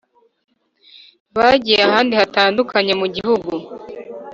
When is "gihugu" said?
3.15-3.51